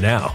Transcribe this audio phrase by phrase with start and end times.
[0.00, 0.34] now.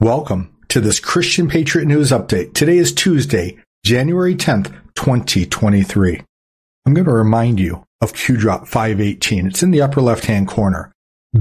[0.00, 2.52] Welcome to this Christian Patriot News Update.
[2.52, 6.22] Today is Tuesday, January 10th, 2023.
[6.84, 9.46] I'm going to remind you of Q Drop 518.
[9.46, 10.92] It's in the upper left hand corner.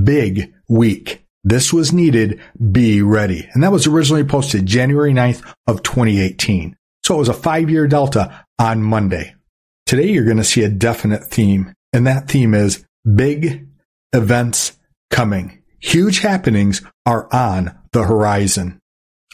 [0.05, 1.25] Big week.
[1.43, 2.39] This was needed.
[2.71, 3.45] Be ready.
[3.51, 6.77] And that was originally posted January 9th of 2018.
[7.03, 9.35] So it was a five year delta on Monday.
[9.85, 11.73] Today you're going to see a definite theme.
[11.91, 13.67] And that theme is big
[14.13, 14.77] events
[15.11, 15.61] coming.
[15.79, 18.79] Huge happenings are on the horizon.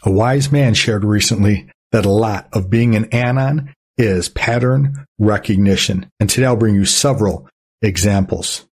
[0.03, 6.09] A wise man shared recently that a lot of being an anon is pattern recognition.
[6.19, 7.47] And today I'll bring you several
[7.81, 8.65] examples.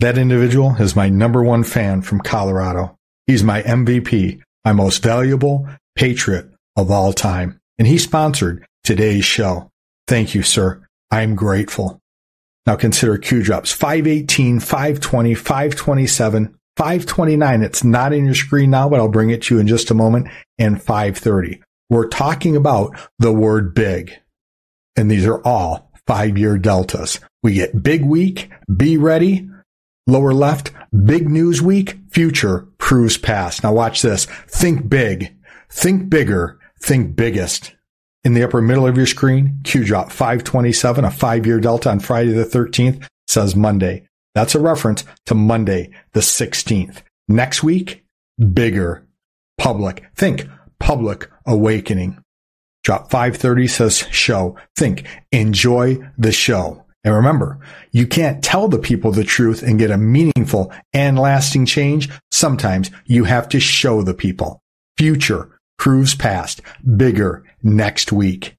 [0.00, 2.96] That individual is my number one fan from Colorado.
[3.26, 7.58] He's my MVP, my most valuable patriot of all time.
[7.78, 9.70] And he sponsored today's show.
[10.06, 10.86] Thank you, sir.
[11.10, 12.00] I'm grateful.
[12.66, 17.62] Now consider Q drops 518, 520, 527, 529.
[17.62, 19.94] It's not in your screen now, but I'll bring it to you in just a
[19.94, 20.28] moment.
[20.58, 21.62] And 530.
[21.88, 24.12] We're talking about the word big.
[24.96, 27.20] And these are all five year deltas.
[27.42, 29.48] We get big week, be ready.
[30.06, 30.72] Lower left,
[31.04, 33.62] big news week, future proves past.
[33.62, 34.26] Now watch this.
[34.46, 35.36] Think big,
[35.68, 37.72] think bigger, think biggest.
[38.24, 42.00] In the upper middle of your screen, Q drop 527, a five year delta on
[42.00, 44.08] Friday the 13th says Monday.
[44.36, 47.00] That's a reference to Monday, the 16th.
[47.26, 48.04] Next week,
[48.52, 49.06] bigger.
[49.56, 50.04] Public.
[50.14, 50.46] Think
[50.78, 52.22] public awakening.
[52.84, 54.58] Drop 530 says show.
[54.76, 56.84] Think enjoy the show.
[57.02, 57.60] And remember,
[57.92, 62.10] you can't tell the people the truth and get a meaningful and lasting change.
[62.30, 64.60] Sometimes you have to show the people.
[64.98, 66.60] Future proves past.
[66.98, 68.54] Bigger next week.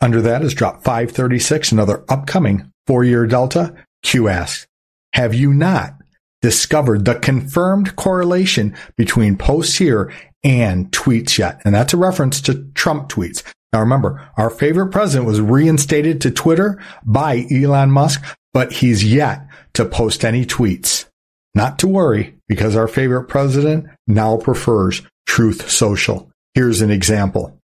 [0.00, 3.76] Under that is drop 536, another upcoming four year delta.
[4.02, 4.66] Q asks,
[5.14, 5.94] have you not
[6.42, 10.12] discovered the confirmed correlation between posts here
[10.42, 11.62] and tweets yet?
[11.64, 13.44] And that's a reference to Trump tweets.
[13.72, 19.46] Now remember, our favorite president was reinstated to Twitter by Elon Musk, but he's yet
[19.74, 21.06] to post any tweets.
[21.54, 26.30] Not to worry, because our favorite president now prefers Truth Social.
[26.54, 27.60] Here's an example.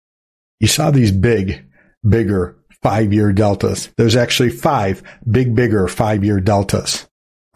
[0.60, 1.66] You saw these big,
[2.08, 3.90] bigger five year deltas.
[3.98, 7.09] There's actually five big, bigger five year deltas.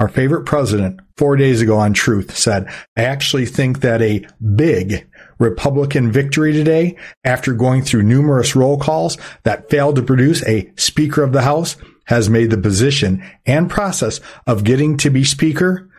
[0.04, 2.68] Our favorite president, four days ago on Truth, said,
[2.98, 5.08] I actually think that a big
[5.40, 11.24] Republican victory today, after going through numerous roll calls that failed to produce a Speaker
[11.24, 11.78] of the House,
[12.08, 15.90] has made the position and process of getting to be Speaker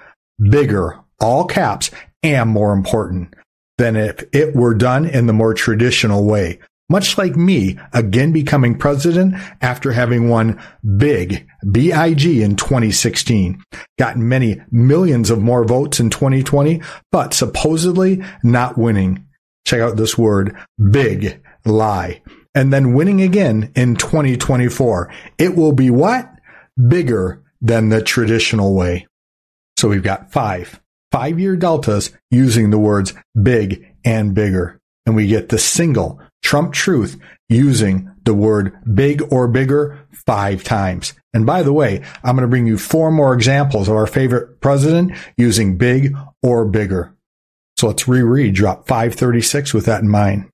[0.51, 1.91] bigger, all caps,
[2.23, 3.33] and more important
[3.79, 6.59] than if it were done in the more traditional way
[6.89, 10.61] much like me again becoming president after having won
[10.97, 13.63] big BIG in 2016,
[13.99, 19.27] gotten many millions of more votes in 2020, but supposedly not winning.
[19.67, 20.57] Check out this word,
[20.91, 22.23] big lie.
[22.55, 25.13] And then winning again in 2024.
[25.39, 26.31] It will be what?
[26.89, 29.07] Bigger than the traditional way.
[29.77, 34.81] So we've got five, five year deltas using the words big and bigger.
[35.07, 37.19] And we get the single Trump truth
[37.49, 41.15] using the word big or bigger five times.
[41.33, 44.61] And by the way, I'm going to bring you four more examples of our favorite
[44.61, 47.15] president using big or bigger.
[47.79, 50.49] So let's reread drop 536 with that in mind.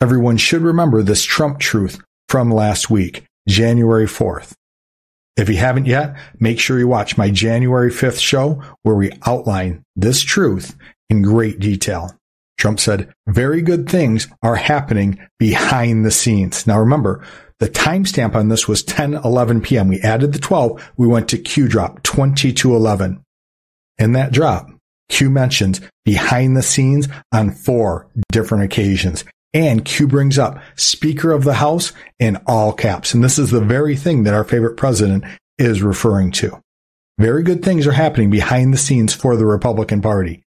[0.00, 4.52] Everyone should remember this Trump truth from last week, January 4th.
[5.36, 9.84] If you haven't yet, make sure you watch my January 5th show where we outline
[9.96, 10.76] this truth
[11.10, 12.16] in great detail.
[12.58, 16.64] Trump said, very good things are happening behind the scenes.
[16.64, 17.24] Now remember,
[17.58, 19.88] the timestamp on this was 10, 11 p.m.
[19.88, 20.92] We added the 12.
[20.96, 23.22] We went to Q drop 20 to 11.
[23.98, 24.68] In that drop,
[25.08, 29.24] Q mentions behind the scenes on four different occasions.
[29.54, 33.14] And Q brings up Speaker of the House in all caps.
[33.14, 35.24] And this is the very thing that our favorite president
[35.56, 36.60] is referring to.
[37.18, 40.42] Very good things are happening behind the scenes for the Republican Party.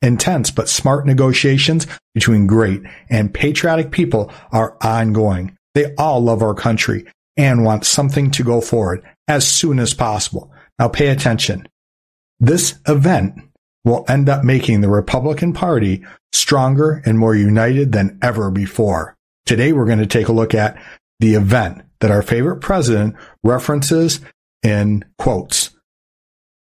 [0.00, 5.56] Intense but smart negotiations between great and patriotic people are ongoing.
[5.74, 10.52] They all love our country and want something to go forward as soon as possible.
[10.78, 11.68] Now pay attention.
[12.40, 13.40] This event
[13.84, 19.16] will end up making the Republican Party stronger and more united than ever before.
[19.46, 20.80] Today we're going to take a look at
[21.20, 24.20] the event that our favorite president references
[24.62, 25.70] in quotes.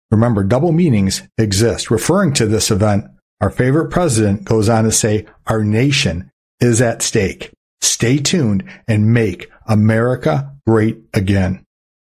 [0.10, 1.90] Remember, double meanings exist.
[1.90, 3.06] Referring to this event,
[3.40, 7.52] our favorite president goes on to say, our nation is at stake.
[7.82, 11.64] Stay tuned and make America great again.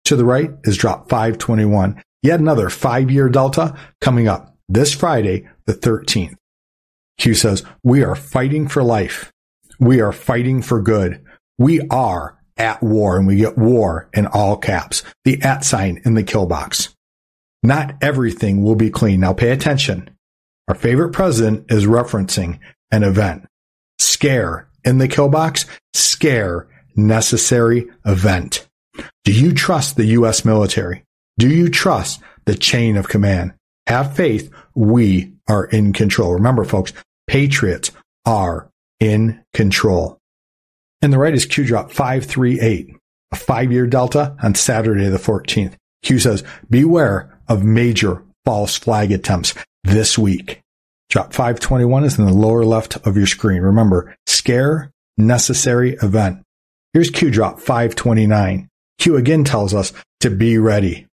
[0.06, 2.02] To the right is drop 521.
[2.22, 6.36] Yet another five year delta coming up this Friday, the 13th.
[7.18, 9.32] Q says, we are fighting for life.
[9.80, 11.24] We are fighting for good.
[11.58, 15.04] We are at war and we get war in all caps.
[15.26, 16.96] The at sign in the kill box.
[17.62, 19.22] Not everything will be clean.
[19.22, 20.10] Now pay attention.
[20.68, 22.60] Our favorite president is referencing
[22.92, 23.46] an event.
[24.00, 28.68] Scare in the kill box, scare necessary event.
[29.24, 30.46] Do you trust the U.S.
[30.46, 31.04] military?
[31.40, 33.54] Do you trust the chain of command?
[33.88, 34.52] Have faith.
[34.76, 36.34] We are in control.
[36.34, 36.94] Remember, folks,
[37.28, 37.92] patriots
[38.26, 40.20] are in control.
[41.02, 42.96] And the right is Q drop 538,
[43.32, 45.74] a five year delta on Saturday the 14th.
[46.02, 50.63] Q says, beware of major false flag attempts this week.
[51.14, 53.62] Drop 521 is in the lower left of your screen.
[53.62, 56.42] Remember, scare, necessary event.
[56.92, 58.68] Here's Q drop 529.
[58.98, 61.06] Q again tells us to be ready.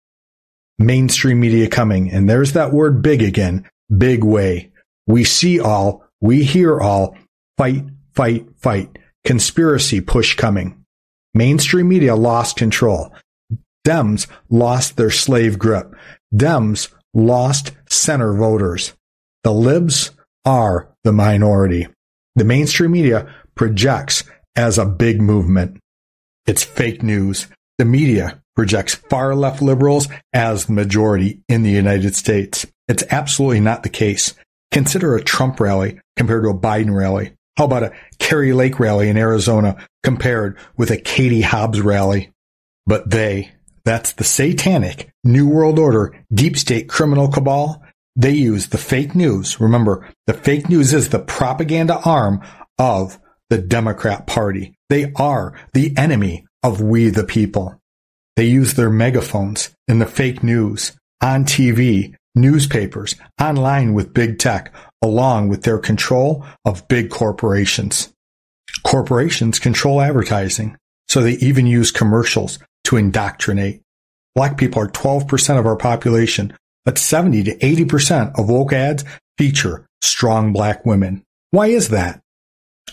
[0.77, 2.09] Mainstream media coming.
[2.11, 3.69] And there's that word big again.
[3.97, 4.71] Big way.
[5.05, 6.05] We see all.
[6.21, 7.17] We hear all.
[7.57, 8.97] Fight, fight, fight.
[9.25, 10.85] Conspiracy push coming.
[11.33, 13.13] Mainstream media lost control.
[13.85, 15.93] Dems lost their slave grip.
[16.33, 18.93] Dems lost center voters.
[19.43, 20.11] The libs
[20.45, 21.87] are the minority.
[22.35, 24.23] The mainstream media projects
[24.55, 25.79] as a big movement.
[26.45, 27.47] It's fake news.
[27.77, 32.65] The media projects far left liberals as the majority in the United States.
[32.87, 34.33] It's absolutely not the case.
[34.71, 37.33] Consider a Trump rally compared to a Biden rally.
[37.57, 42.31] How about a Kari Lake rally in Arizona compared with a Katie Hobbs rally?
[42.85, 43.51] But they,
[43.85, 47.83] that's the satanic New World Order deep state criminal cabal,
[48.15, 49.59] they use the fake news.
[49.59, 52.41] Remember, the fake news is the propaganda arm
[52.77, 54.75] of the Democrat Party.
[54.89, 57.79] They are the enemy of we the people.
[58.35, 64.73] They use their megaphones in the fake news, on TV, newspapers, online with big tech,
[65.01, 68.13] along with their control of big corporations.
[68.83, 73.81] Corporations control advertising, so they even use commercials to indoctrinate.
[74.35, 76.53] Black people are 12% of our population,
[76.85, 79.03] but 70 to 80% of woke ads
[79.37, 81.23] feature strong black women.
[81.51, 82.21] Why is that?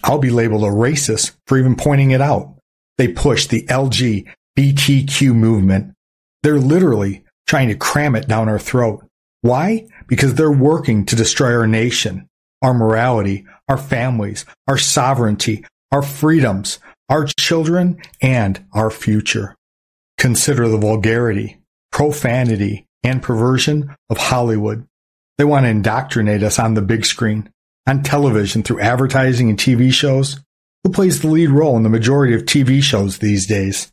[0.04, 2.54] I'll be labeled a racist for even pointing it out.
[2.98, 5.94] They push the LGBTQ movement.
[6.42, 9.04] They're literally trying to cram it down our throat.
[9.42, 9.86] Why?
[10.06, 12.28] Because they're working to destroy our nation,
[12.62, 16.78] our morality, our families, our sovereignty, our freedoms,
[17.08, 19.54] our children, and our future.
[20.18, 21.60] Consider the vulgarity,
[21.92, 24.86] profanity, and perversion of Hollywood.
[25.38, 27.48] They want to indoctrinate us on the big screen,
[27.86, 30.40] on television through advertising and TV shows.
[30.82, 33.92] Who plays the lead role in the majority of TV shows these days?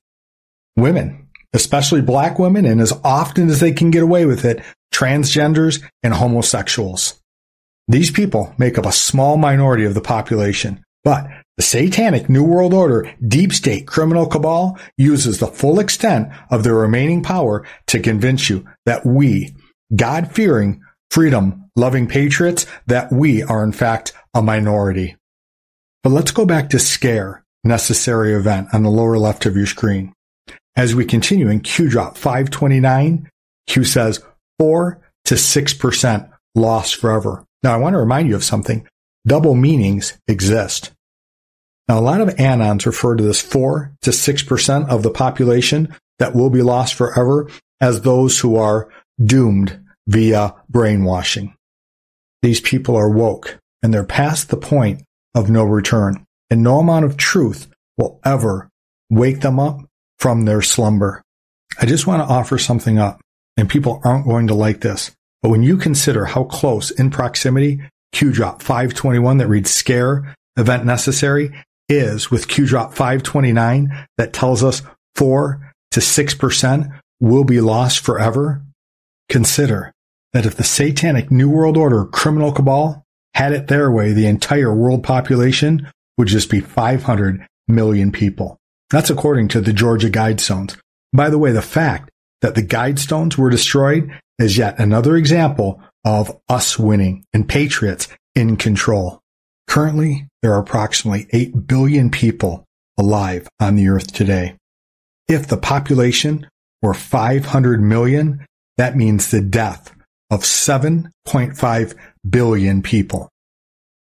[0.75, 5.84] Women, especially black women, and as often as they can get away with it, transgenders
[6.01, 7.22] and homosexuals.
[7.88, 12.74] These people make up a small minority of the population, but the satanic New World
[12.74, 18.50] Order deep state criminal cabal uses the full extent of their remaining power to convince
[18.50, 19.55] you that we,
[19.95, 20.81] God fearing,
[21.12, 25.15] freedom loving patriots, that we are in fact a minority.
[26.01, 30.13] But let's go back to scare, necessary event on the lower left of your screen.
[30.75, 33.29] As we continue in Q drop 529,
[33.67, 34.24] Q says
[34.60, 37.45] 4 to 6% lost forever.
[37.62, 38.88] Now I want to remind you of something.
[39.25, 40.91] Double meanings exist.
[41.88, 46.36] Now a lot of anons refer to this 4 to 6% of the population that
[46.36, 47.50] will be lost forever
[47.82, 48.90] as those who are
[49.24, 51.56] doomed via brainwashing.
[52.42, 55.04] These people are woke and they're past the point
[55.36, 58.70] of no return and no amount of truth will ever
[59.10, 59.82] wake them up
[60.20, 61.22] from their slumber.
[61.80, 63.22] I just want to offer something up
[63.58, 65.12] and people aren't going to like this.
[65.42, 67.82] But when you consider how close in proximity
[68.13, 71.52] Q drop 521 that reads scare event necessary
[71.94, 74.82] is with Q drop 529 that tells us
[75.16, 78.64] 4 to 6% will be lost forever,
[79.30, 79.94] consider
[80.34, 84.74] that if the satanic New World Order criminal cabal had it their way, the entire
[84.74, 88.58] world population would just be 500 million people.
[88.90, 90.78] That's according to the Georgia Guidestones.
[91.14, 92.10] By the way, the fact
[92.42, 98.58] that the Guidestones were destroyed is yet another example of us winning and patriots in
[98.58, 99.23] control.
[99.67, 102.65] Currently, there are approximately 8 billion people
[102.98, 104.55] alive on the earth today.
[105.27, 106.48] If the population
[106.82, 108.46] were 500 million,
[108.77, 109.93] that means the death
[110.29, 111.96] of 7.5
[112.29, 113.29] billion people.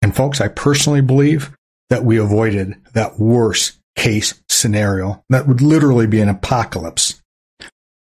[0.02, 1.56] And folks, I personally believe
[1.90, 5.24] that we avoided that worst case scenario.
[5.30, 7.22] That would literally be an apocalypse.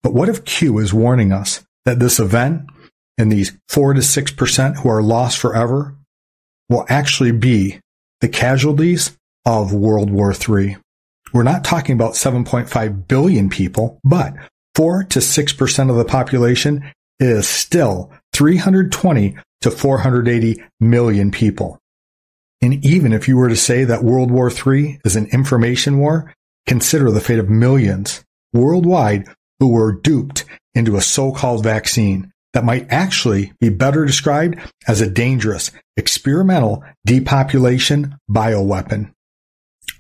[0.03, 2.69] But what if Q is warning us that this event
[3.17, 5.96] and these 4 to 6% who are lost forever
[6.69, 7.79] will actually be
[8.21, 10.77] the casualties of World War III?
[11.33, 14.33] We're not talking about 7.5 billion people, but
[14.75, 21.79] 4 to 6% of the population is still 320 to 480 million people.
[22.61, 26.33] And even if you were to say that World War III is an information war,
[26.65, 29.27] consider the fate of millions worldwide
[29.59, 35.09] who were duped into a so-called vaccine that might actually be better described as a
[35.09, 39.11] dangerous experimental depopulation bioweapon.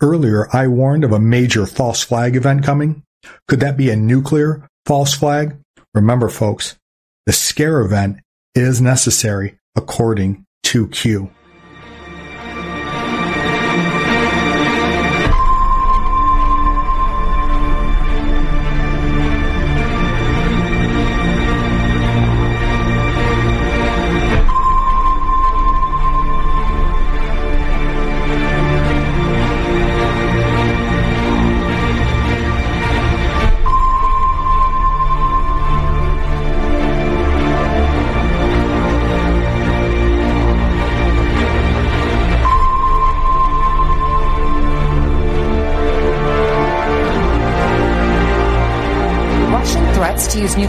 [0.01, 3.03] Earlier, I warned of a major false flag event coming.
[3.47, 5.57] Could that be a nuclear false flag?
[5.93, 6.77] Remember, folks,
[7.25, 8.17] the scare event
[8.53, 11.31] is necessary according to Q.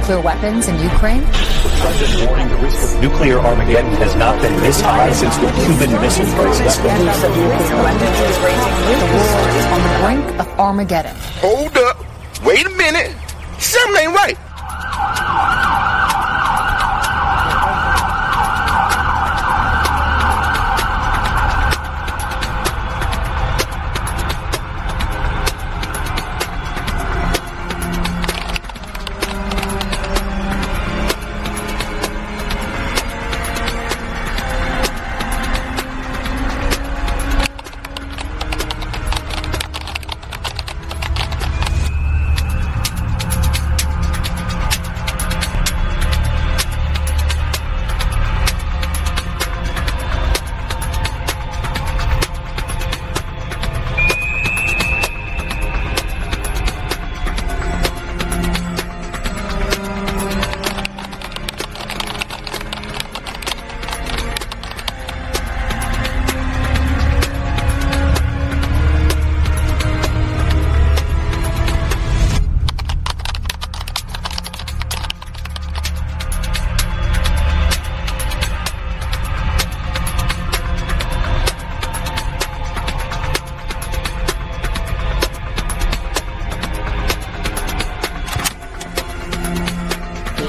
[0.08, 1.22] nuclear weapons in Ukraine?
[2.26, 6.24] warning the risk of nuclear Armageddon has not been this high since the Cuban Missile
[6.34, 6.76] Crisis.
[6.78, 7.00] The world
[9.52, 11.14] is on the brink of Armageddon.
[11.42, 11.98] Hold up.
[12.42, 13.14] Wait a minute.
[13.58, 14.38] Something ain't right.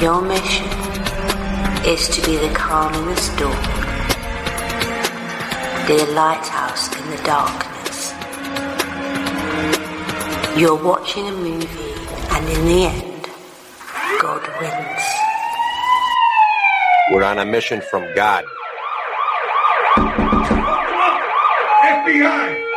[0.10, 0.66] Your mission
[1.86, 3.52] is to be the calm in the storm,
[5.86, 8.14] the lighthouse in the darkness.
[10.60, 11.94] You're watching a movie,
[12.32, 13.30] and in the end,
[14.20, 15.04] God wins.
[17.12, 18.46] We're on a mission from God.
[21.84, 22.69] FBI!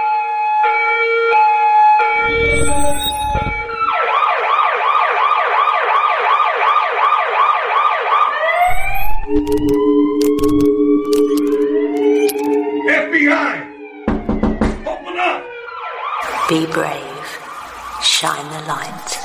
[16.48, 17.38] Be brave.
[18.02, 19.21] Shine the light.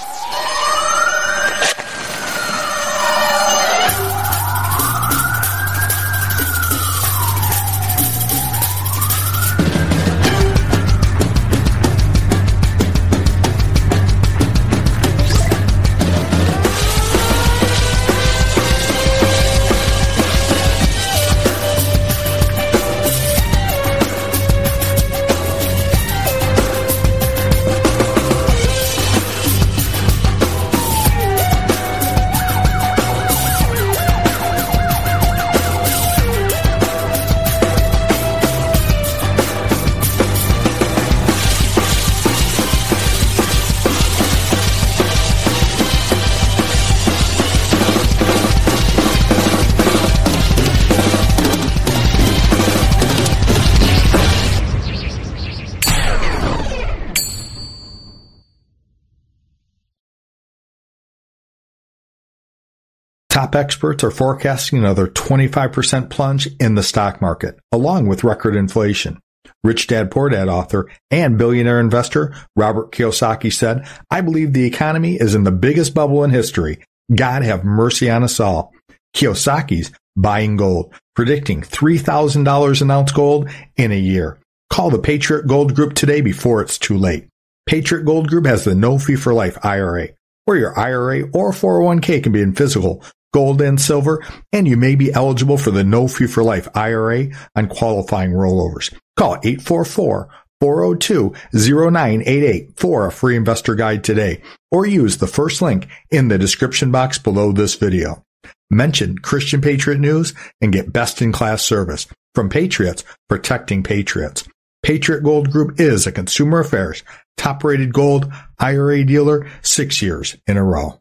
[63.47, 69.21] Top experts are forecasting another 25% plunge in the stock market, along with record inflation.
[69.63, 75.15] Rich Dad Poor Dad author and billionaire investor Robert Kiyosaki said, I believe the economy
[75.15, 76.83] is in the biggest bubble in history.
[77.15, 78.73] God have mercy on us all.
[79.15, 84.39] Kiyosaki's buying gold, predicting $3,000 an ounce gold in a year.
[84.69, 87.29] Call the Patriot Gold Group today before it's too late.
[87.65, 90.09] Patriot Gold Group has the no fee for life IRA,
[90.43, 93.01] where your IRA or 401k can be in physical,
[93.33, 97.27] gold and silver, and you may be eligible for the no fee for life IRA
[97.55, 98.93] on qualifying rollovers.
[99.15, 105.87] Call 844 402 0988 for a free investor guide today, or use the first link
[106.09, 108.23] in the description box below this video.
[108.69, 114.47] Mention Christian Patriot News and get best in class service from Patriots protecting Patriots.
[114.83, 117.03] Patriot Gold Group is a consumer affairs
[117.37, 120.99] top rated gold IRA dealer six years in a row.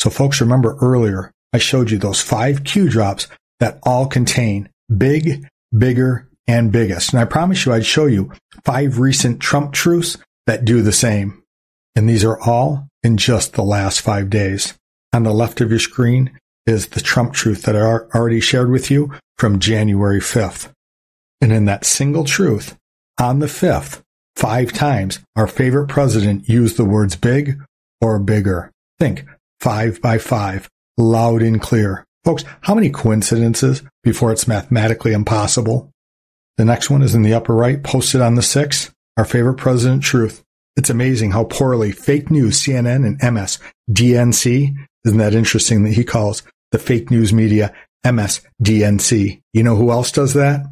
[0.00, 3.26] So folks, remember earlier I showed you those five Q drops
[3.60, 7.12] that all contain big, bigger, and biggest.
[7.12, 8.32] And I promise you I'd show you
[8.64, 11.42] five recent Trump truths that do the same.
[11.94, 14.74] And these are all in just the last five days.
[15.12, 18.90] On the left of your screen is the Trump truth that I already shared with
[18.90, 20.70] you from January 5th.
[21.40, 22.76] And in that single truth,
[23.18, 24.02] on the 5th,
[24.36, 27.60] five times, our favorite president used the words big
[28.00, 28.70] or bigger.
[28.98, 29.24] Think
[29.60, 32.04] five by five, loud and clear.
[32.24, 35.90] Folks, how many coincidences before it's mathematically impossible?
[36.58, 40.02] The next one is in the upper right, posted on the 6th, our favorite president
[40.02, 40.42] truth.
[40.76, 46.42] It's amazing how poorly fake news, CNN and MSDNC, isn't that interesting that he calls
[46.72, 47.72] the fake news media
[48.04, 49.40] MSDNC?
[49.52, 50.66] You know who else does that?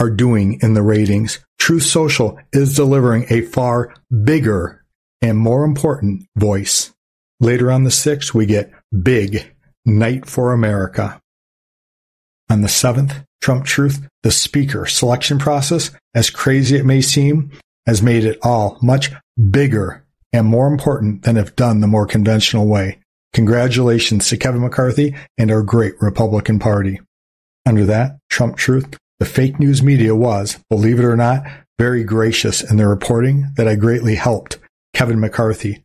[0.00, 1.38] Are doing in the ratings.
[1.58, 3.94] Truth Social is delivering a far
[4.24, 4.84] bigger
[5.22, 6.92] and more important voice.
[7.40, 8.72] Later on the 6th, we get
[9.02, 9.52] Big
[9.84, 11.20] Night for America.
[12.48, 17.50] On the 7th, Trump Truth, the speaker selection process, as crazy it may seem,
[17.86, 19.12] has made it all much
[19.50, 22.98] bigger and more important than if done the more conventional way.
[23.32, 27.00] Congratulations to Kevin McCarthy and our great Republican Party.
[27.64, 31.44] Under that, Trump Truth, the fake news media was, believe it or not,
[31.78, 34.58] very gracious in their reporting that I greatly helped
[34.94, 35.84] Kevin McCarthy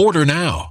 [0.00, 0.70] Order now.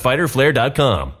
[0.01, 1.20] www.fighterflare.com.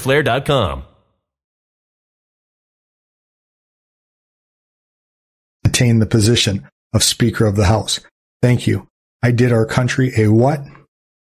[5.65, 7.99] Attain the position of Speaker of the House.
[8.41, 8.87] Thank you.
[9.23, 10.61] I did our country a what?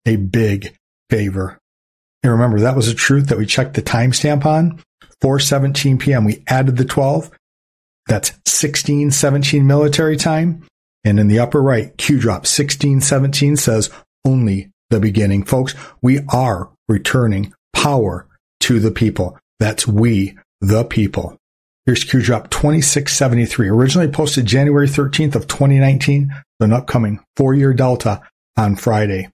[0.06, 0.76] A big
[1.10, 1.58] favor.
[2.22, 4.82] And remember, that was a truth that we checked the timestamp on.
[5.22, 6.26] 4:17 p.m.
[6.26, 7.32] We added the 12.
[8.08, 10.64] That's 16:17 military time.
[11.04, 13.90] And in the upper right, Q drop 1617 says
[14.26, 15.44] only the beginning.
[15.44, 18.28] Folks, we are returning power
[18.65, 19.38] to the people.
[19.60, 21.38] That's we, the people.
[21.86, 28.23] Here's Q drop 2673, originally posted January 13th of 2019, an upcoming four-year delta
[28.58, 29.30] on Friday.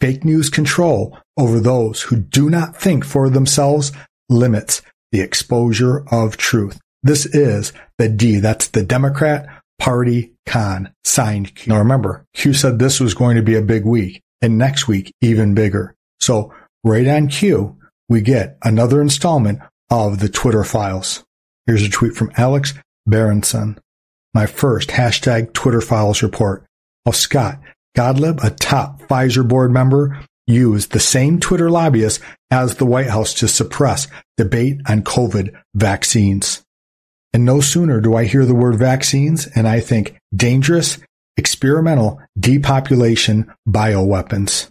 [0.00, 3.92] Fake news control over those who do not think for themselves
[4.28, 6.80] limits the exposure of truth.
[7.04, 8.40] This is the D.
[8.40, 9.46] That's the Democrat
[9.78, 11.72] Party con signed Q.
[11.72, 15.14] Now remember, Q said this was going to be a big week and next week
[15.20, 15.94] even bigger.
[16.20, 17.78] So right on Q,
[18.12, 21.24] we get another installment of the Twitter files.
[21.66, 22.74] Here's a tweet from Alex
[23.06, 23.78] Berenson.
[24.34, 26.64] My first hashtag Twitter files report.
[27.04, 27.60] Oh, Scott
[27.94, 32.20] Gottlieb, a top Pfizer board member, used the same Twitter lobbyist
[32.50, 36.62] as the White House to suppress debate on COVID vaccines.
[37.32, 40.98] And no sooner do I hear the word vaccines and I think dangerous,
[41.36, 44.68] experimental depopulation bioweapons.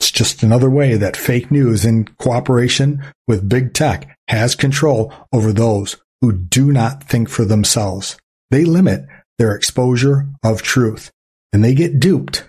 [0.00, 5.52] It's just another way that fake news in cooperation with big tech has control over
[5.52, 8.16] those who do not think for themselves.
[8.50, 9.06] They limit
[9.38, 11.10] their exposure of truth
[11.52, 12.48] and they get duped.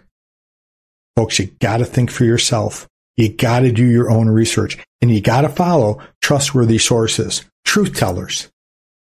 [1.17, 2.87] Folks, you gotta think for yourself.
[3.17, 8.49] You gotta do your own research and you gotta follow trustworthy sources, truth tellers.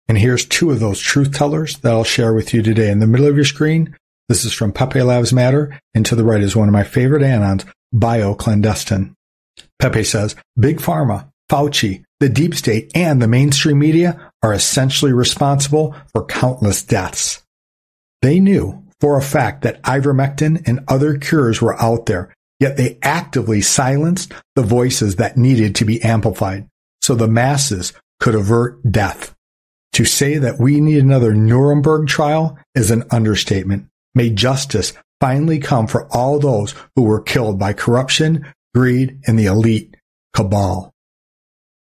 [0.08, 2.92] And here's two of those truth tellers that I'll share with you today.
[2.92, 3.96] In the middle of your screen,
[4.30, 7.24] this is from Pepe Labs Matter, and to the right is one of my favorite
[7.24, 9.14] anons, bioclandestine.
[9.80, 15.96] Pepe says, Big Pharma, Fauci, the deep state, and the mainstream media are essentially responsible
[16.12, 17.44] for countless deaths.
[18.22, 22.98] They knew for a fact that ivermectin and other cures were out there, yet they
[23.02, 26.68] actively silenced the voices that needed to be amplified
[27.02, 29.36] so the masses could avert death.
[29.94, 33.88] To say that we need another Nuremberg trial is an understatement.
[34.14, 39.46] May justice finally come for all those who were killed by corruption, greed, and the
[39.46, 39.96] elite
[40.34, 40.94] cabal.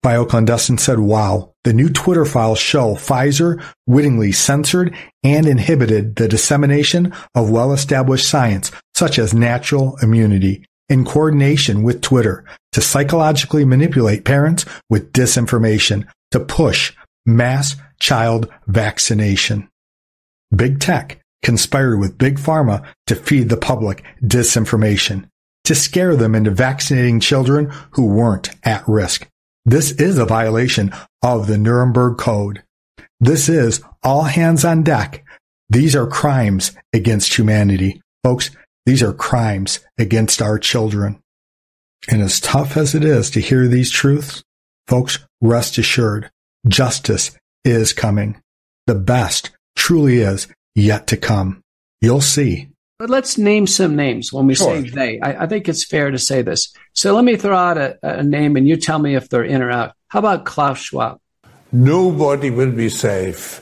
[0.05, 7.15] Bioclandestine said, wow, the new Twitter files show Pfizer wittingly censored and inhibited the dissemination
[7.35, 14.67] of well-established science, such as natural immunity, in coordination with Twitter to psychologically manipulate parents
[14.91, 16.93] with disinformation to push
[17.25, 19.69] mass child vaccination.
[20.55, 25.29] Big tech conspired with Big Pharma to feed the public disinformation,
[25.65, 29.29] to scare them into vaccinating children who weren't at risk.
[29.65, 32.65] This is a violation of the Nuremberg Code.
[33.21, 35.25] This is all hands on deck.
[35.69, 38.03] These are crimes against humanity.
[38.23, 38.51] Folks,
[38.87, 41.21] these are crimes against our children.
[42.09, 44.43] And as tough as it is to hear these truths,
[44.87, 46.31] folks, rest assured,
[46.69, 48.41] justice is coming.
[48.87, 51.63] The best truly is yet to come.
[52.01, 52.69] You'll see.
[52.99, 54.83] But let's name some names when we sure.
[54.83, 55.21] say they.
[55.21, 56.73] I, I, think it's fair to say this.
[56.93, 59.63] So let me throw out a, a name and you tell me if they're in
[59.63, 59.95] or out.
[60.09, 61.19] How about Klaus Schwab?
[61.73, 63.61] Nobody will be safe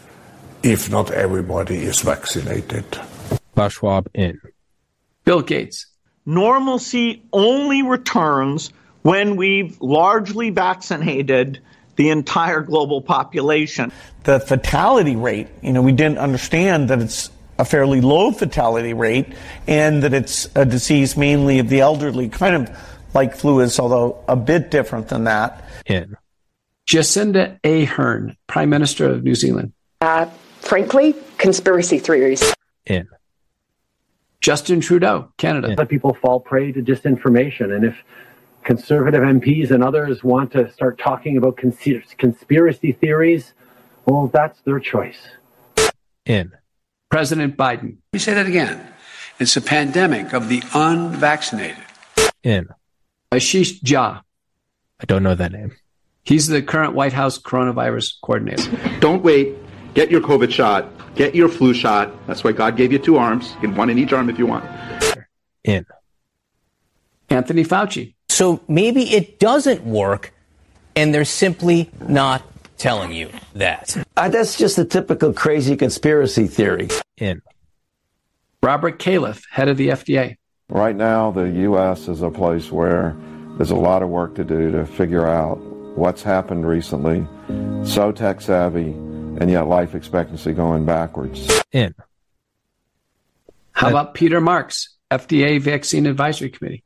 [0.63, 2.85] if not everybody is vaccinated.
[3.55, 4.39] Klaus Schwab in.
[5.25, 5.87] Bill Gates.
[6.27, 8.71] Normalcy only returns
[9.03, 11.61] when we've largely vaccinated
[11.97, 13.93] the entire global population.
[14.25, 19.27] The fatality rate, you know, we didn't understand that it's a fairly low fatality rate
[19.67, 22.79] and that it's a disease mainly of the elderly, kind of
[23.15, 25.65] like flu is, although a bit different than that.
[25.87, 26.17] In.
[26.87, 29.73] Jacinda Ardern, Prime Minister of New Zealand.
[30.01, 30.27] Uh,
[30.61, 32.55] frankly, conspiracy theories.
[32.87, 33.09] In.
[34.41, 35.75] Justin Trudeau, Canada.
[35.77, 37.75] Let people fall prey to disinformation.
[37.75, 37.97] And if
[38.65, 43.53] conservative MPs and others want to start talking about cons- conspiracy theories,
[44.07, 45.19] well, that's their choice.
[46.27, 46.53] In.
[47.11, 47.83] President Biden.
[47.83, 48.89] Let me say that again.
[49.39, 51.85] It's a pandemic of the unvaccinated.
[52.43, 52.69] In.
[53.33, 54.23] Ashish Jha.
[55.01, 55.77] I don't know that name.
[56.25, 58.71] He's the current White House coronavirus coordinator.
[59.01, 59.57] Don't wait.
[59.95, 60.89] Get your COVID shot.
[61.17, 62.15] Get your flu shot.
[62.27, 63.57] That's why God gave you two arms.
[63.61, 64.65] Get one in each arm if you want.
[65.65, 65.85] In.
[67.29, 68.15] Anthony Fauci.
[68.43, 70.35] So maybe it doesn't work,
[70.97, 72.43] and they're simply not
[72.77, 73.97] telling you that.
[74.17, 76.89] Uh, that's just a typical crazy conspiracy theory.
[77.19, 77.41] In.
[78.61, 80.39] Robert Califf, head of the FDA.
[80.69, 82.09] Right now, the U.S.
[82.09, 83.17] is a place where
[83.59, 85.59] there's a lot of work to do to figure out
[85.97, 87.25] what's happened recently,
[87.85, 91.63] so tech savvy, and yet life expectancy going backwards.
[91.71, 91.95] In.
[93.71, 96.83] How about Peter Marks, FDA Vaccine Advisory Committee?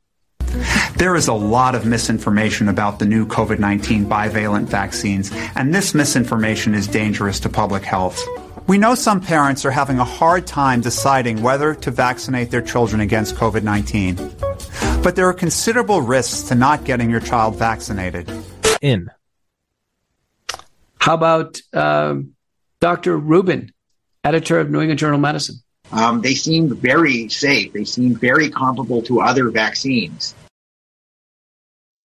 [0.97, 5.93] There is a lot of misinformation about the new COVID 19 bivalent vaccines, and this
[5.93, 8.19] misinformation is dangerous to public health.
[8.65, 12.99] We know some parents are having a hard time deciding whether to vaccinate their children
[12.99, 14.15] against COVID 19.
[15.03, 18.27] But there are considerable risks to not getting your child vaccinated
[18.81, 19.11] in.
[20.99, 22.33] How about um,
[22.81, 23.15] Dr.
[23.17, 23.71] Rubin,
[24.23, 25.57] editor of New England Journal of Medicine?
[25.91, 27.71] Um, they seem very safe.
[27.71, 30.33] They seem very comparable to other vaccines.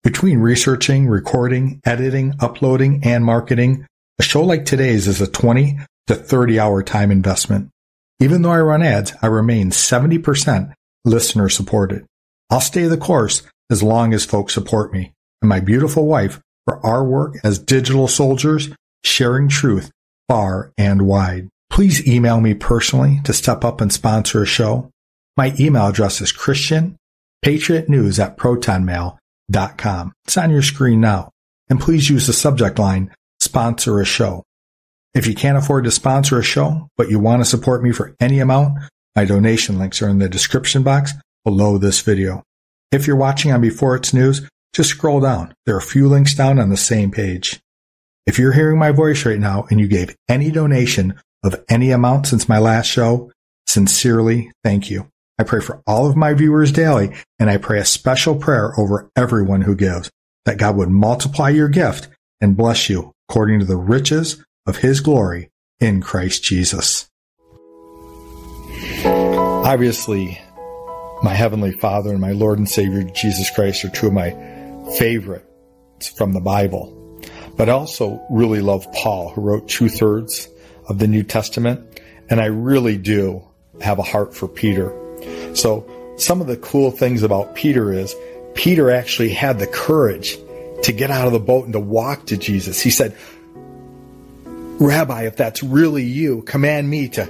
[0.03, 3.87] Between researching, recording, editing, uploading, and marketing,
[4.19, 7.71] a show like today's is a 20 to 30 hour time investment.
[8.19, 10.73] Even though I run ads, I remain 70%
[11.05, 12.05] listener supported.
[12.51, 15.13] I'll stay the course as long as folks support me.
[15.41, 18.71] And my beautiful wife for our work as digital soldiers,
[19.05, 19.93] sharing truth
[20.29, 21.49] far and wide.
[21.71, 24.91] Please email me personally to step up and sponsor a show.
[25.37, 26.97] My email address is Christian
[27.41, 28.37] Patriot News at
[29.51, 30.13] protonmail.com.
[30.25, 31.31] It's on your screen now.
[31.69, 34.43] And please use the subject line, sponsor a show.
[35.15, 38.15] If you can't afford to sponsor a show, but you want to support me for
[38.21, 38.79] any amount,
[39.15, 41.13] my donation links are in the description box
[41.45, 42.43] below this video.
[42.91, 45.55] If you're watching on Before It's News, just scroll down.
[45.67, 47.61] There are a few links down on the same page.
[48.27, 52.27] If you're hearing my voice right now and you gave any donation of any amount
[52.27, 53.31] since my last show,
[53.67, 55.12] sincerely thank you.
[55.43, 59.11] I pray for all of my viewers daily and I pray a special prayer over
[59.17, 60.09] everyone who gives
[60.45, 62.07] that God would multiply your gift
[62.41, 65.51] and bless you according to the riches of his glory
[65.81, 67.09] in Christ Jesus.
[69.05, 70.41] Obviously,
[71.25, 74.31] my Heavenly Father and my Lord and Savior Jesus Christ are two of my
[74.97, 75.45] favorite
[76.17, 77.21] from the Bible.
[77.57, 80.49] But I also really love Paul, who wrote two thirds
[80.89, 82.01] of the New Testament.
[82.31, 83.43] And I really do
[83.81, 85.02] have a heart for Peter.
[85.55, 88.15] So some of the cool things about Peter is
[88.55, 90.37] Peter actually had the courage
[90.83, 92.81] to get out of the boat and to walk to Jesus.
[92.81, 93.17] He said,
[94.45, 97.29] Rabbi, if that's really you, command me to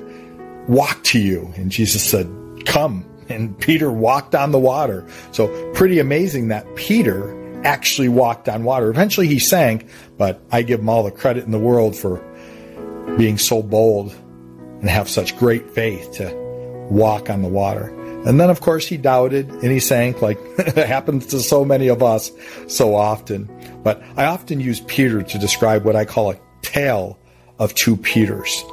[0.69, 1.53] walk to you.
[1.57, 2.27] And Jesus said,
[2.65, 3.05] come.
[3.29, 5.07] And Peter walked on the water.
[5.33, 8.91] So pretty amazing that Peter actually walked on water.
[8.91, 12.23] Eventually he sank, but I give him all the credit in the world for
[13.17, 14.15] being so bold
[14.81, 16.43] and have such great faith to
[16.91, 17.89] walk on the water.
[18.27, 20.39] And then, of course, he doubted and he sank like
[20.77, 22.31] happens to so many of us
[22.69, 23.49] so often.
[23.83, 27.19] But I often use Peter to describe what I call a tale
[27.59, 28.65] of two Peters.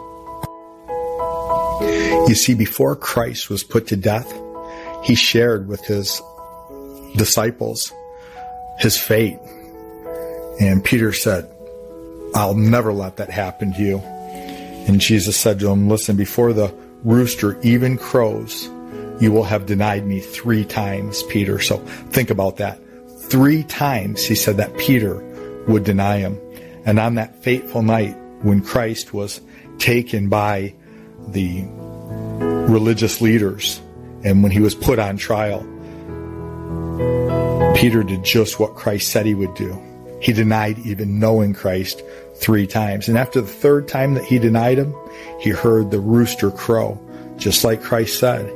[1.81, 4.31] You see, before Christ was put to death,
[5.03, 6.21] he shared with his
[7.15, 7.91] disciples
[8.79, 9.39] his fate.
[10.59, 11.49] And Peter said,
[12.35, 13.99] I'll never let that happen to you.
[13.99, 16.73] And Jesus said to him, Listen, before the
[17.03, 18.69] rooster even crows,
[19.19, 21.59] you will have denied me three times, Peter.
[21.59, 21.77] So
[22.11, 22.79] think about that.
[23.23, 25.23] Three times he said that Peter
[25.67, 26.37] would deny him.
[26.85, 29.41] And on that fateful night when Christ was
[29.77, 30.73] taken by
[31.27, 31.65] the
[32.39, 33.81] religious leaders
[34.23, 35.61] and when he was put on trial,
[37.75, 39.77] Peter did just what Christ said he would do.
[40.21, 42.03] He denied even knowing Christ
[42.39, 43.07] three times.
[43.07, 44.95] And after the third time that he denied him,
[45.39, 46.99] he heard the rooster crow,
[47.37, 48.47] just like Christ said.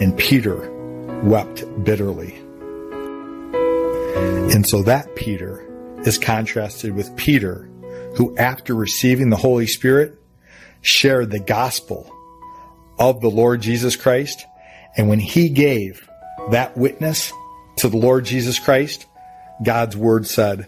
[0.00, 0.70] And Peter
[1.22, 2.34] wept bitterly.
[4.52, 5.66] And so that Peter
[6.04, 7.68] is contrasted with Peter,
[8.16, 10.18] who after receiving the Holy Spirit
[10.82, 12.12] shared the gospel
[12.98, 14.44] of the Lord Jesus Christ.
[14.96, 16.06] And when he gave
[16.50, 17.32] that witness
[17.78, 19.06] to the Lord Jesus Christ,
[19.62, 20.66] God's word said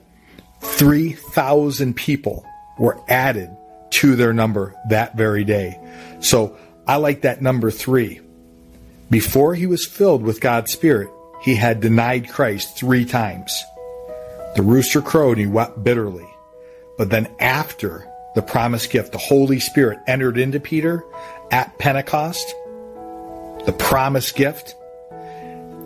[0.61, 2.47] 3,000 people
[2.79, 3.57] were added
[3.91, 5.79] to their number that very day.
[6.21, 6.57] So
[6.87, 8.21] I like that number three.
[9.11, 11.11] Before he was filled with God's Spirit,
[11.43, 13.63] he had denied Christ three times.
[14.57, 16.27] The rooster crowed and he wept bitterly.
[16.97, 21.05] But then after the promised gift, the Holy Spirit entered into Peter
[21.51, 22.55] at Pentecost,
[23.67, 24.75] the promised gift,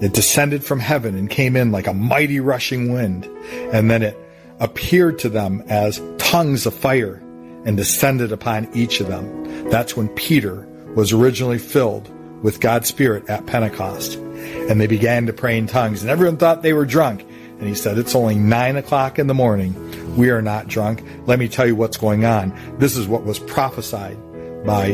[0.01, 3.25] it descended from heaven and came in like a mighty rushing wind.
[3.73, 4.17] And then it
[4.61, 7.15] appeared to them as tongues of fire
[7.65, 9.71] and descended upon each of them.
[9.71, 12.07] That's when Peter was originally filled
[12.43, 14.17] with God's Spirit at Pentecost.
[14.17, 17.23] And they began to pray in tongues, and everyone thought they were drunk.
[17.23, 19.75] And he said, It's only nine o'clock in the morning.
[20.17, 21.03] We are not drunk.
[21.27, 22.53] Let me tell you what's going on.
[22.79, 24.19] This is what was prophesied
[24.67, 24.91] by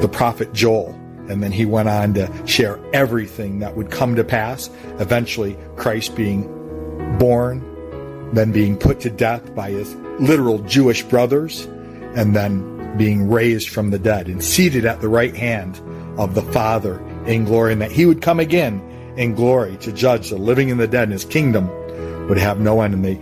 [0.00, 0.90] the prophet Joel.
[1.28, 4.68] And then he went on to share everything that would come to pass.
[4.98, 6.42] Eventually, Christ being
[7.18, 7.62] born,
[8.32, 11.64] then being put to death by his literal Jewish brothers,
[12.14, 15.80] and then being raised from the dead and seated at the right hand
[16.18, 18.80] of the Father in glory, and that he would come again
[19.16, 21.68] in glory to judge the living and the dead, and his kingdom
[22.28, 22.94] would have no end.
[22.94, 23.14] And they,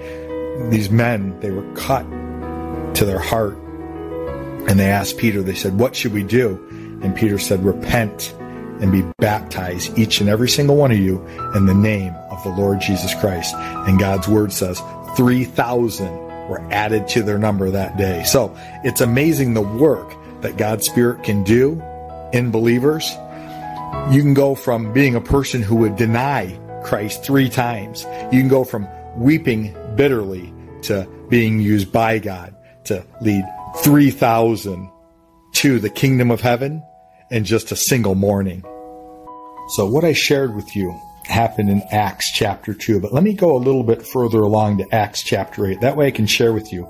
[0.70, 2.04] these men, they were cut
[2.96, 3.56] to their heart.
[4.66, 6.58] And they asked Peter, they said, What should we do?
[7.02, 8.34] And Peter said, Repent
[8.80, 11.24] and be baptized, each and every single one of you,
[11.54, 12.14] in the name
[12.44, 13.54] the Lord Jesus Christ.
[13.56, 14.80] And God's word says
[15.16, 16.06] 3,000
[16.48, 18.22] were added to their number that day.
[18.24, 21.82] So it's amazing the work that God's Spirit can do
[22.32, 23.10] in believers.
[24.10, 28.04] You can go from being a person who would deny Christ three times.
[28.30, 28.86] You can go from
[29.16, 33.44] weeping bitterly to being used by God to lead
[33.78, 34.90] 3,000
[35.54, 36.82] to the kingdom of heaven
[37.30, 38.62] in just a single morning.
[39.70, 43.56] So what I shared with you happened in Acts chapter 2, but let me go
[43.56, 45.80] a little bit further along to Acts chapter 8.
[45.80, 46.88] That way I can share with you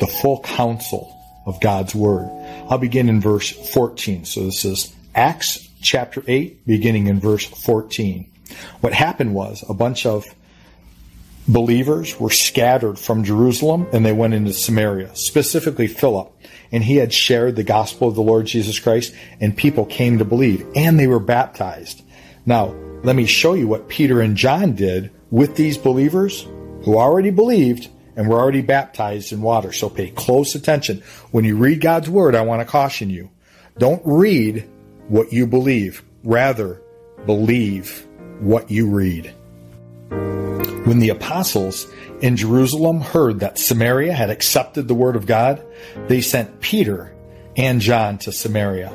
[0.00, 1.14] the full counsel
[1.46, 2.28] of God's word.
[2.68, 4.24] I'll begin in verse 14.
[4.24, 8.30] So this is Acts chapter 8, beginning in verse 14.
[8.80, 10.24] What happened was a bunch of
[11.46, 16.30] believers were scattered from Jerusalem and they went into Samaria, specifically Philip.
[16.70, 20.24] And he had shared the gospel of the Lord Jesus Christ and people came to
[20.24, 22.02] believe and they were baptized.
[22.44, 26.42] Now, let me show you what Peter and John did with these believers
[26.82, 29.72] who already believed and were already baptized in water.
[29.72, 31.02] So pay close attention.
[31.30, 33.30] When you read God's word, I want to caution you.
[33.78, 34.68] Don't read
[35.06, 36.02] what you believe.
[36.24, 36.82] Rather,
[37.26, 38.06] believe
[38.40, 39.32] what you read.
[40.08, 41.86] When the apostles
[42.20, 45.64] in Jerusalem heard that Samaria had accepted the word of God,
[46.08, 47.14] they sent Peter
[47.56, 48.88] and John to Samaria.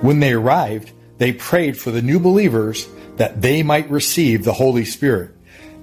[0.00, 2.86] When they arrived, they prayed for the new believers
[3.16, 5.30] that they might receive the Holy Spirit,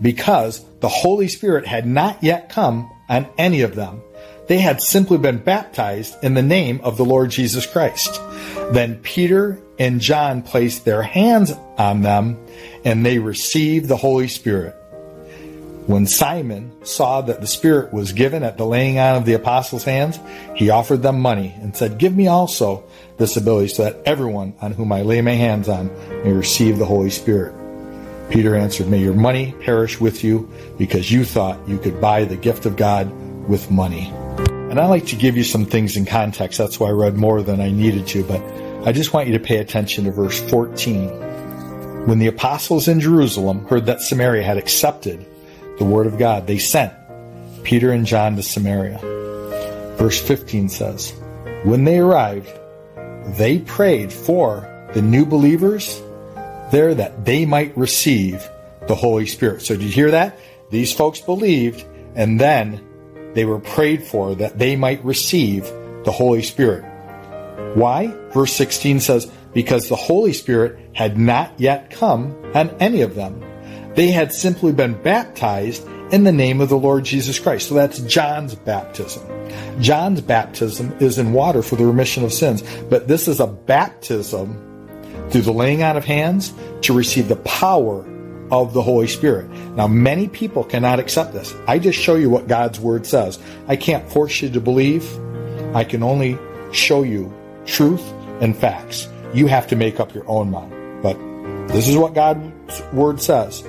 [0.01, 4.01] because the Holy Spirit had not yet come on any of them.
[4.47, 8.19] They had simply been baptized in the name of the Lord Jesus Christ.
[8.71, 12.37] Then Peter and John placed their hands on them,
[12.83, 14.75] and they received the Holy Spirit.
[15.87, 19.83] When Simon saw that the Spirit was given at the laying on of the apostles'
[19.83, 20.19] hands,
[20.55, 22.83] he offered them money and said, Give me also
[23.17, 25.87] this ability so that everyone on whom I lay my hands on
[26.23, 27.55] may receive the Holy Spirit.
[28.29, 32.37] Peter answered, May your money perish with you because you thought you could buy the
[32.37, 33.11] gift of God
[33.47, 34.13] with money.
[34.69, 36.59] And I like to give you some things in context.
[36.59, 38.41] That's why I read more than I needed to, but
[38.87, 41.09] I just want you to pay attention to verse 14.
[42.05, 45.25] When the apostles in Jerusalem heard that Samaria had accepted
[45.81, 46.93] the word of God, they sent
[47.63, 48.99] Peter and John to Samaria.
[49.97, 51.11] Verse 15 says,
[51.63, 52.51] When they arrived,
[53.35, 55.99] they prayed for the new believers
[56.71, 58.47] there that they might receive
[58.87, 59.63] the Holy Spirit.
[59.63, 60.37] So did you hear that?
[60.69, 62.87] These folks believed and then
[63.33, 65.63] they were prayed for that they might receive
[66.03, 66.85] the Holy Spirit.
[67.75, 68.13] Why?
[68.35, 73.43] Verse 16 says, because the Holy Spirit had not yet come on any of them.
[73.95, 77.69] They had simply been baptized in the name of the Lord Jesus Christ.
[77.69, 79.23] So that's John's baptism.
[79.81, 84.67] John's baptism is in water for the remission of sins, but this is a baptism
[85.29, 88.05] through the laying on of hands to receive the power
[88.51, 89.49] of the Holy Spirit.
[89.75, 91.55] Now, many people cannot accept this.
[91.67, 93.39] I just show you what God's Word says.
[93.67, 95.09] I can't force you to believe.
[95.73, 96.37] I can only
[96.73, 97.33] show you
[97.65, 98.03] truth
[98.41, 99.07] and facts.
[99.33, 101.01] You have to make up your own mind.
[101.01, 101.17] But
[101.69, 103.63] this is what God's Word says.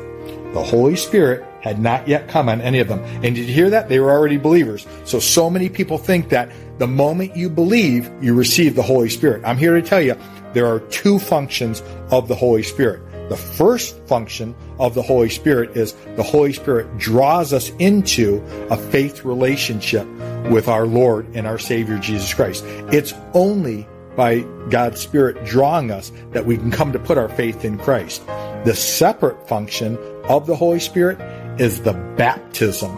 [0.53, 3.01] The Holy Spirit had not yet come on any of them.
[3.23, 3.89] And did you hear that?
[3.89, 4.87] They were already believers.
[5.05, 9.43] So, so many people think that the moment you believe, you receive the Holy Spirit.
[9.45, 10.17] I'm here to tell you
[10.53, 13.03] there are two functions of the Holy Spirit.
[13.29, 18.77] The first function of the Holy Spirit is the Holy Spirit draws us into a
[18.77, 20.07] faith relationship
[20.51, 22.65] with our Lord and our Savior Jesus Christ.
[22.93, 23.87] It's only
[24.17, 28.27] by God's Spirit drawing us that we can come to put our faith in Christ.
[28.65, 31.21] The separate function of the Holy Spirit
[31.61, 32.97] is the baptism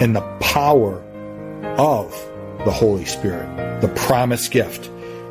[0.00, 1.02] and the power
[1.78, 2.12] of
[2.64, 4.86] the Holy Spirit, the promised gift,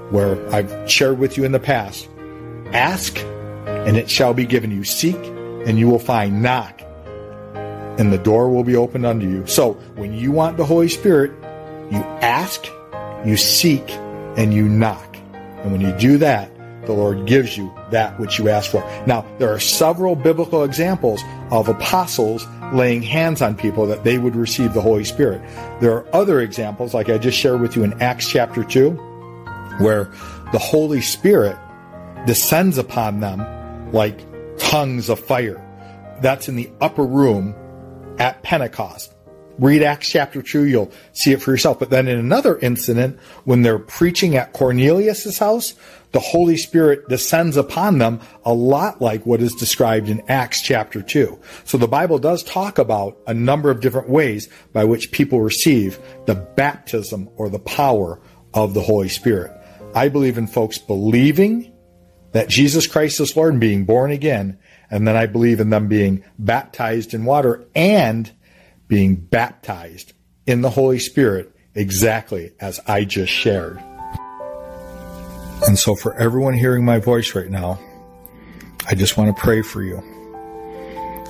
[0.10, 2.08] where I've shared with you in the past
[2.74, 4.84] ask and it shall be given you.
[4.84, 6.42] Seek, and you will find.
[6.42, 6.82] Knock,
[7.98, 9.46] and the door will be opened unto you.
[9.48, 11.32] So when you want the Holy Spirit,
[11.92, 12.66] you ask,
[13.26, 13.90] you seek,
[14.38, 15.18] and you knock.
[15.34, 16.52] And when you do that,
[16.86, 18.82] the Lord gives you that which you ask for.
[19.06, 21.22] Now, there are several biblical examples
[21.52, 25.42] of apostles laying hands on people that they would receive the Holy Spirit.
[25.80, 28.92] There are other examples, like I just shared with you in Acts chapter 2,
[29.80, 30.06] where
[30.52, 31.58] the Holy Spirit
[32.26, 34.20] descends upon them like
[34.58, 35.62] tongues of fire.
[36.22, 37.56] That's in the upper room
[38.18, 39.14] at Pentecost.
[39.58, 41.80] Read Acts chapter 2, you'll see it for yourself.
[41.80, 45.76] But then in another incident, when they're preaching at Cornelius' house,
[46.16, 51.02] the Holy Spirit descends upon them a lot like what is described in Acts chapter
[51.02, 51.38] 2.
[51.66, 56.00] So the Bible does talk about a number of different ways by which people receive
[56.26, 58.22] the baptism or the power
[58.54, 59.52] of the Holy Spirit.
[59.94, 61.74] I believe in folks believing
[62.32, 64.58] that Jesus Christ is Lord and being born again.
[64.90, 68.32] And then I believe in them being baptized in water and
[68.88, 70.14] being baptized
[70.48, 73.84] in the Holy Spirit exactly as I just shared.
[75.68, 77.80] And so for everyone hearing my voice right now,
[78.88, 80.02] I just want to pray for you.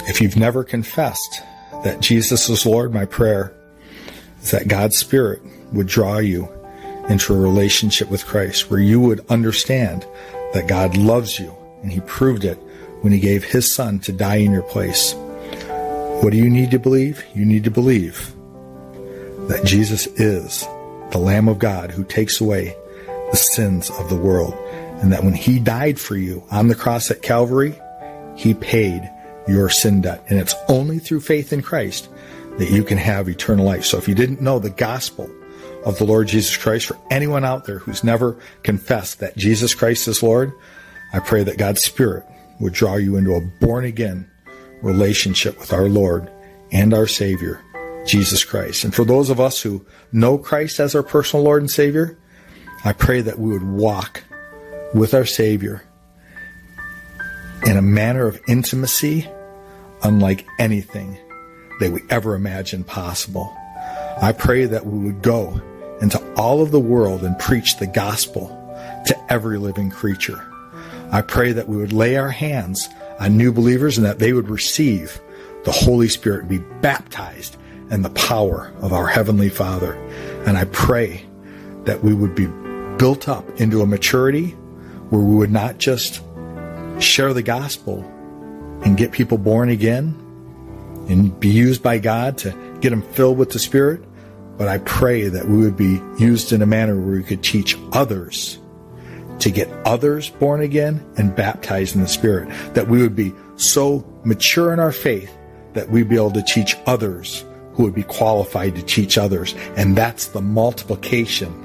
[0.08, 1.42] If you've never confessed
[1.84, 3.56] that Jesus is Lord, my prayer
[4.42, 6.50] is that God's Spirit would draw you
[7.10, 10.06] into a relationship with Christ where you would understand
[10.54, 12.58] that God loves you, and He proved it
[13.02, 15.14] when He gave His Son to die in your place.
[16.22, 17.24] What do you need to believe?
[17.34, 18.34] You need to believe
[19.48, 20.68] that Jesus is
[21.12, 22.76] the Lamb of God who takes away
[23.32, 24.54] the sins of the world,
[25.02, 27.80] and that when He died for you on the cross at Calvary,
[28.36, 29.10] He paid
[29.48, 30.24] your sin debt.
[30.30, 32.10] And it's only through faith in Christ
[32.58, 33.86] that you can have eternal life.
[33.86, 35.30] So if you didn't know the gospel,
[35.86, 40.08] of the Lord Jesus Christ for anyone out there who's never confessed that Jesus Christ
[40.08, 40.52] is Lord,
[41.14, 42.26] I pray that God's Spirit
[42.60, 44.30] would draw you into a born again
[44.82, 46.30] relationship with our Lord
[46.72, 47.62] and our Savior,
[48.06, 48.84] Jesus Christ.
[48.84, 52.18] And for those of us who know Christ as our personal Lord and Savior,
[52.86, 54.24] I pray that we would walk
[54.94, 55.84] with our Savior
[57.66, 59.28] in a manner of intimacy
[60.04, 61.18] unlike anything
[61.80, 63.52] that we ever imagined possible.
[64.22, 65.60] I pray that we would go
[66.00, 68.50] into all of the world and preach the gospel
[69.08, 70.48] to every living creature.
[71.12, 72.88] I pray that we would lay our hands
[73.20, 75.20] on new believers and that they would receive
[75.64, 77.58] the Holy Spirit and be baptized
[77.90, 79.96] in the power of our Heavenly Father.
[80.46, 81.26] And I pray
[81.86, 82.46] that we would be
[82.98, 84.52] built up into a maturity
[85.10, 86.22] where we would not just
[87.00, 88.04] share the gospel
[88.84, 90.16] and get people born again
[91.10, 94.02] and be used by God to get them filled with the Spirit,
[94.58, 97.78] but I pray that we would be used in a manner where we could teach
[97.92, 98.60] others
[99.40, 102.50] to get others born again and baptized in the Spirit.
[102.74, 105.36] That we would be so mature in our faith
[105.74, 107.44] that we'd be able to teach others
[107.74, 109.54] who would be qualified to teach others.
[109.76, 111.65] And that's the multiplication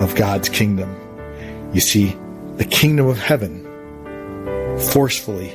[0.00, 0.94] of God's kingdom.
[1.72, 2.16] You see,
[2.56, 3.64] the kingdom of heaven
[4.92, 5.52] forcefully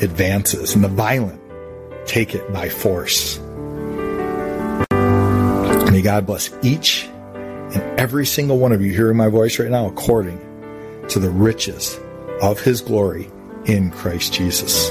[0.00, 1.40] advances, and the violent
[2.06, 3.38] take it by force.
[5.90, 9.86] May God bless each and every single one of you hearing my voice right now
[9.86, 10.38] according
[11.08, 11.98] to the riches
[12.42, 13.30] of his glory
[13.66, 14.90] in Christ Jesus.